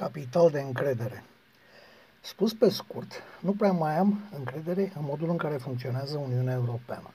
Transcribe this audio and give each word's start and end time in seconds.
capital 0.00 0.50
de 0.50 0.60
încredere. 0.60 1.24
Spus 2.20 2.54
pe 2.54 2.68
scurt, 2.70 3.12
nu 3.40 3.52
prea 3.52 3.72
mai 3.72 3.98
am 3.98 4.20
încredere 4.36 4.92
în 4.96 5.04
modul 5.04 5.28
în 5.30 5.36
care 5.36 5.56
funcționează 5.56 6.16
Uniunea 6.16 6.54
Europeană. 6.54 7.10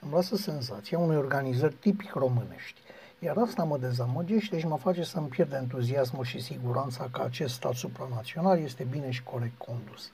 Îmi 0.00 0.12
lasă 0.12 0.36
senzația 0.36 0.98
unei 0.98 1.16
organizări 1.16 1.74
tipic 1.74 2.12
românești, 2.12 2.80
iar 3.18 3.36
asta 3.36 3.64
mă 3.64 3.78
dezamăgește 3.78 4.58
și 4.58 4.66
mă 4.66 4.76
face 4.76 5.02
să-mi 5.02 5.28
pierd 5.28 5.52
entuziasmul 5.52 6.24
și 6.24 6.40
siguranța 6.40 7.08
că 7.12 7.22
acest 7.22 7.54
stat 7.54 7.74
supranațional 7.74 8.58
este 8.58 8.86
bine 8.90 9.10
și 9.10 9.22
corect 9.22 9.58
condus. 9.58 10.10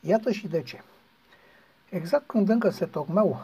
Iată 0.00 0.30
și 0.30 0.46
de 0.48 0.62
ce. 0.62 0.80
Exact 1.88 2.26
când 2.26 2.48
încă 2.48 2.70
se 2.70 2.86
tocmeau 2.86 3.40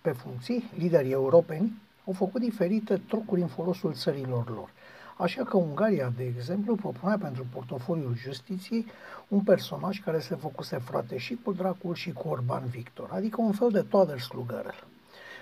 pe 0.00 0.10
funcții, 0.10 0.70
liderii 0.76 1.12
europeni 1.12 1.82
au 2.06 2.12
făcut 2.12 2.40
diferite 2.40 2.96
trocuri 3.08 3.40
în 3.40 3.48
folosul 3.48 3.94
țărilor 3.94 4.50
lor. 4.50 4.70
Așa 5.16 5.42
că 5.42 5.56
Ungaria, 5.56 6.12
de 6.16 6.24
exemplu, 6.24 6.74
propunea 6.74 7.18
pentru 7.18 7.46
portofoliul 7.52 8.14
justiției 8.16 8.86
un 9.28 9.40
personaj 9.40 10.02
care 10.04 10.18
se 10.18 10.34
făcuse 10.34 10.78
frate 10.78 11.16
și 11.16 11.38
cu 11.44 11.52
Dracul 11.52 11.94
și 11.94 12.12
cu 12.12 12.28
Orban 12.28 12.66
Victor, 12.66 13.08
adică 13.12 13.40
un 13.40 13.52
fel 13.52 13.70
de 13.70 13.82
Toader-slugărel. 13.82 14.84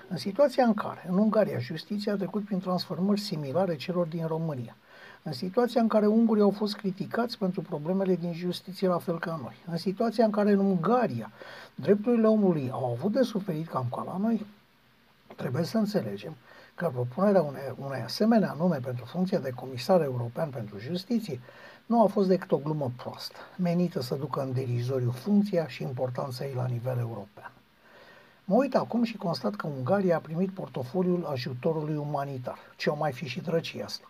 În 0.08 0.16
situația 0.16 0.64
în 0.64 0.74
care, 0.74 1.06
în 1.08 1.18
Ungaria, 1.18 1.58
justiția 1.58 2.12
a 2.12 2.16
trecut 2.16 2.44
prin 2.44 2.58
transformări 2.58 3.20
similare 3.20 3.76
celor 3.76 4.06
din 4.06 4.26
România, 4.26 4.76
în 5.22 5.32
situația 5.32 5.80
în 5.80 5.88
care 5.88 6.06
ungurii 6.06 6.42
au 6.42 6.50
fost 6.50 6.76
criticați 6.76 7.38
pentru 7.38 7.60
problemele 7.60 8.16
din 8.16 8.32
justiție 8.32 8.88
la 8.88 8.98
fel 8.98 9.18
ca 9.18 9.38
noi, 9.42 9.56
în 9.70 9.76
situația 9.76 10.24
în 10.24 10.30
care 10.30 10.50
în 10.50 10.58
Ungaria 10.58 11.30
drepturile 11.74 12.26
omului 12.26 12.70
au 12.72 12.90
avut 12.90 13.12
de 13.12 13.22
suferit 13.22 13.68
cam 13.68 13.86
ca 13.90 14.02
la 14.02 14.16
noi, 14.16 14.46
trebuie 15.36 15.64
să 15.64 15.78
înțelegem 15.78 16.36
că 16.74 16.90
propunerea 16.92 17.42
unei, 17.42 17.74
unei 17.76 18.00
asemenea 18.00 18.54
nume 18.58 18.76
pentru 18.76 19.04
funcția 19.04 19.38
de 19.38 19.50
comisar 19.50 20.02
european 20.02 20.50
pentru 20.50 20.78
justiție 20.78 21.40
nu 21.86 22.02
a 22.02 22.06
fost 22.06 22.28
decât 22.28 22.52
o 22.52 22.58
glumă 22.58 22.92
proastă, 22.96 23.36
menită 23.56 24.00
să 24.00 24.14
ducă 24.14 24.40
în 24.40 24.52
derizoriu 24.52 25.10
funcția 25.10 25.66
și 25.66 25.82
importanța 25.82 26.44
ei 26.44 26.54
la 26.54 26.66
nivel 26.66 26.98
european. 26.98 27.52
Mă 28.44 28.54
uit 28.54 28.74
acum 28.74 29.02
și 29.02 29.16
constat 29.16 29.54
că 29.54 29.66
Ungaria 29.66 30.16
a 30.16 30.20
primit 30.20 30.50
portofoliul 30.50 31.24
ajutorului 31.24 31.96
umanitar. 31.96 32.58
Ce 32.76 32.90
o 32.90 32.94
mai 32.94 33.12
fi 33.12 33.26
și 33.26 33.40
drăcie 33.40 33.82
asta? 33.82 34.08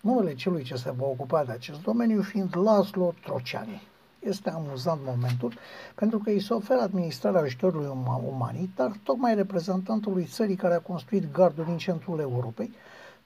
Numele 0.00 0.34
celui 0.34 0.62
ce 0.62 0.76
se 0.76 0.90
va 0.90 1.06
ocupa 1.06 1.44
de 1.44 1.52
acest 1.52 1.82
domeniu 1.82 2.22
fiind 2.22 2.56
Laszlo 2.56 3.14
Trociani. 3.22 3.82
Este 4.18 4.50
amuzant 4.50 5.00
momentul 5.04 5.52
pentru 5.94 6.18
că 6.18 6.30
îi 6.30 6.40
se 6.40 6.54
oferă 6.54 6.80
administrarea 6.80 7.40
ajutorului 7.40 7.90
umanitar 8.26 8.92
tocmai 9.02 9.34
reprezentantului 9.34 10.24
țării 10.24 10.56
care 10.56 10.74
a 10.74 10.80
construit 10.80 11.32
gardul 11.32 11.64
din 11.64 11.76
centrul 11.76 12.20
Europei, 12.20 12.70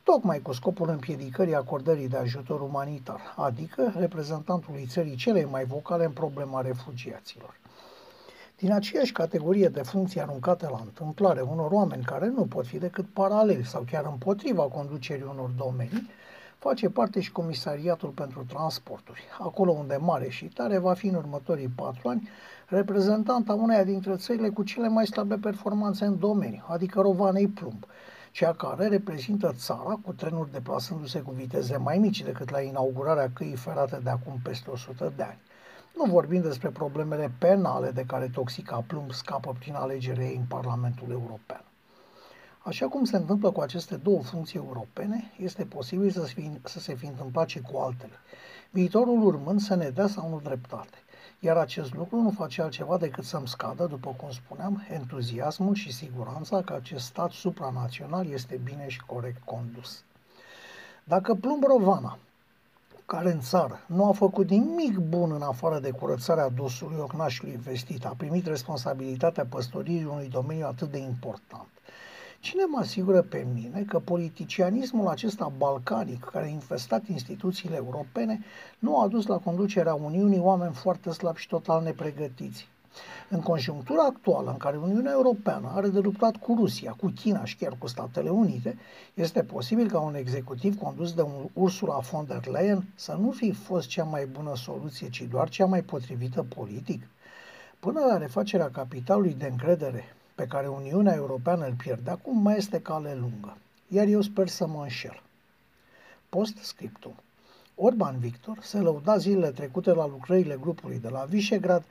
tocmai 0.02 0.40
cu 0.40 0.52
scopul 0.52 0.88
împiedicării 0.88 1.54
acordării 1.54 2.08
de 2.08 2.16
ajutor 2.16 2.60
umanitar, 2.60 3.34
adică 3.36 3.92
reprezentantului 3.96 4.86
țării 4.88 5.16
cele 5.16 5.44
mai 5.44 5.64
vocale 5.64 6.04
în 6.04 6.12
problema 6.12 6.60
refugiaților. 6.60 7.58
Din 8.60 8.72
aceeași 8.72 9.12
categorie 9.12 9.68
de 9.68 9.82
funcții 9.82 10.20
aruncate 10.20 10.68
la 10.68 10.80
întâmplare 10.84 11.40
unor 11.40 11.70
oameni 11.70 12.04
care 12.04 12.26
nu 12.26 12.46
pot 12.46 12.66
fi 12.66 12.78
decât 12.78 13.06
paraleli 13.12 13.64
sau 13.64 13.84
chiar 13.90 14.04
împotriva 14.04 14.62
conducerii 14.62 15.26
unor 15.32 15.50
domenii, 15.56 16.10
face 16.60 16.90
parte 16.90 17.20
și 17.20 17.32
Comisariatul 17.32 18.08
pentru 18.08 18.44
Transporturi, 18.48 19.22
acolo 19.38 19.70
unde 19.70 19.96
mare 19.96 20.28
și 20.28 20.44
tare 20.44 20.78
va 20.78 20.94
fi 20.94 21.06
în 21.06 21.14
următorii 21.14 21.68
patru 21.68 22.08
ani 22.08 22.28
reprezentanta 22.66 23.54
uneia 23.54 23.84
dintre 23.84 24.16
țările 24.16 24.48
cu 24.48 24.62
cele 24.62 24.88
mai 24.88 25.06
slabe 25.06 25.36
performanțe 25.36 26.04
în 26.04 26.18
domeniu, 26.18 26.64
adică 26.68 27.00
Rovanei 27.00 27.48
Plumb, 27.48 27.84
cea 28.30 28.52
care 28.52 28.86
reprezintă 28.86 29.52
țara 29.56 29.98
cu 30.04 30.12
trenuri 30.12 30.52
deplasându-se 30.52 31.20
cu 31.20 31.30
viteze 31.30 31.76
mai 31.76 31.98
mici 31.98 32.22
decât 32.22 32.50
la 32.50 32.60
inaugurarea 32.60 33.30
căii 33.34 33.56
ferate 33.56 34.00
de 34.02 34.10
acum 34.10 34.40
peste 34.42 34.70
100 34.70 35.12
de 35.16 35.22
ani. 35.22 35.38
Nu 35.96 36.04
vorbim 36.12 36.42
despre 36.42 36.68
problemele 36.68 37.32
penale 37.38 37.90
de 37.90 38.04
care 38.06 38.28
Toxica 38.28 38.84
Plumb 38.86 39.12
scapă 39.12 39.56
prin 39.58 39.74
alegerea 39.74 40.24
ei 40.24 40.36
în 40.36 40.44
Parlamentul 40.48 41.10
European. 41.10 41.69
Așa 42.62 42.86
cum 42.86 43.04
se 43.04 43.16
întâmplă 43.16 43.50
cu 43.50 43.60
aceste 43.60 43.96
două 43.96 44.22
funcții 44.22 44.58
europene, 44.58 45.32
este 45.38 45.64
posibil 45.64 46.10
să, 46.10 46.20
fi, 46.20 46.50
să 46.64 46.78
se 46.78 46.94
fi 46.94 47.06
întâmplat 47.06 47.48
și 47.48 47.60
cu 47.60 47.78
altele. 47.78 48.12
Viitorul 48.70 49.22
urmând 49.22 49.60
să 49.60 49.74
ne 49.74 49.88
dea 49.88 50.06
sau 50.06 50.28
nu 50.28 50.40
dreptate. 50.40 50.98
Iar 51.38 51.56
acest 51.56 51.94
lucru 51.94 52.20
nu 52.20 52.30
face 52.30 52.62
altceva 52.62 52.98
decât 52.98 53.24
să-mi 53.24 53.48
scadă, 53.48 53.86
după 53.86 54.14
cum 54.16 54.30
spuneam, 54.30 54.86
entuziasmul 54.90 55.74
și 55.74 55.92
siguranța 55.92 56.62
că 56.62 56.72
acest 56.72 57.04
stat 57.04 57.30
supranațional 57.30 58.26
este 58.26 58.60
bine 58.64 58.88
și 58.88 59.00
corect 59.00 59.42
condus. 59.44 60.04
Dacă 61.04 61.34
Plumbrovana, 61.34 62.18
care 63.06 63.32
în 63.32 63.40
țară 63.40 63.80
nu 63.86 64.08
a 64.08 64.12
făcut 64.12 64.48
nimic 64.50 64.98
bun 64.98 65.32
în 65.32 65.42
afară 65.42 65.78
de 65.78 65.90
curățarea 65.90 66.48
dosului 66.48 66.98
ocnașului 66.98 67.60
vestit, 67.62 68.04
a 68.04 68.14
primit 68.16 68.46
responsabilitatea 68.46 69.46
păstoririi 69.46 70.04
unui 70.04 70.28
domeniu 70.28 70.66
atât 70.66 70.90
de 70.90 70.98
important, 70.98 71.68
Cine 72.40 72.64
mă 72.64 72.78
asigură 72.78 73.22
pe 73.22 73.46
mine 73.54 73.82
că 73.82 73.98
politicianismul 73.98 75.06
acesta 75.06 75.52
balcanic, 75.56 76.24
care 76.24 76.44
a 76.44 76.48
infestat 76.48 77.08
instituțiile 77.08 77.76
europene, 77.76 78.40
nu 78.78 78.98
a 78.98 79.02
adus 79.02 79.26
la 79.26 79.36
conducerea 79.36 79.94
Uniunii 79.94 80.38
oameni 80.38 80.74
foarte 80.74 81.10
slabi 81.10 81.40
și 81.40 81.48
total 81.48 81.82
nepregătiți? 81.82 82.68
În 83.28 83.40
conjunctura 83.40 84.02
actuală 84.02 84.50
în 84.50 84.56
care 84.56 84.76
Uniunea 84.76 85.12
Europeană 85.12 85.72
are 85.74 85.88
de 85.88 85.98
luptat 85.98 86.36
cu 86.36 86.54
Rusia, 86.58 86.92
cu 86.92 87.12
China 87.14 87.44
și 87.44 87.56
chiar 87.56 87.76
cu 87.78 87.86
Statele 87.86 88.30
Unite, 88.30 88.78
este 89.14 89.42
posibil 89.42 89.88
ca 89.90 90.00
un 90.00 90.14
executiv 90.14 90.78
condus 90.78 91.12
de 91.12 91.22
un 91.22 91.48
Ursula 91.52 91.98
von 91.98 92.26
der 92.26 92.46
Leyen 92.46 92.84
să 92.94 93.16
nu 93.20 93.30
fi 93.30 93.52
fost 93.52 93.88
cea 93.88 94.04
mai 94.04 94.26
bună 94.26 94.56
soluție, 94.56 95.08
ci 95.08 95.22
doar 95.22 95.48
cea 95.48 95.66
mai 95.66 95.82
potrivită 95.82 96.46
politic? 96.54 97.02
Până 97.78 98.00
la 98.00 98.16
refacerea 98.16 98.70
capitalului 98.70 99.34
de 99.38 99.46
încredere 99.46 100.04
pe 100.40 100.46
care 100.46 100.68
Uniunea 100.68 101.14
Europeană 101.14 101.66
îl 101.66 101.72
pierde 101.72 102.10
acum 102.10 102.42
mai 102.42 102.56
este 102.56 102.80
cale 102.80 103.14
lungă, 103.14 103.56
iar 103.88 104.06
eu 104.06 104.20
sper 104.20 104.48
să 104.48 104.66
mă 104.66 104.82
înșel. 104.82 105.22
Post 106.28 106.56
scriptum. 106.56 107.14
Orban 107.74 108.18
Victor 108.18 108.58
se 108.62 108.78
lăuda 108.78 109.16
zilele 109.16 109.50
trecute 109.50 109.92
la 109.92 110.06
lucrările 110.06 110.56
grupului 110.60 110.98
de 110.98 111.08
la 111.08 111.24
Visegrad 111.24 111.84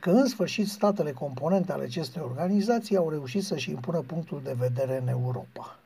că 0.00 0.10
în 0.10 0.26
sfârșit 0.26 0.68
statele 0.68 1.12
componente 1.12 1.72
ale 1.72 1.84
acestei 1.84 2.22
organizații 2.22 2.96
au 2.96 3.10
reușit 3.10 3.44
să-și 3.44 3.70
impună 3.70 4.00
punctul 4.00 4.40
de 4.44 4.54
vedere 4.58 4.98
în 5.00 5.08
Europa. 5.08 5.78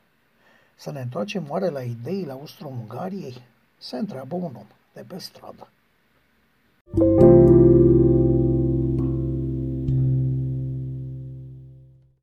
Să 0.75 0.91
ne 0.91 1.01
întoarcem 1.01 1.45
oare 1.49 1.69
la 1.69 1.81
ideile 1.81 2.31
Austro-Ungariei? 2.31 3.41
Se 3.77 3.97
întreabă 3.97 4.35
un 4.35 4.55
om 4.55 4.67
de 4.93 5.03
pe 5.07 5.19
stradă. 5.19 5.53
thank 5.55 5.69
you 5.69 5.74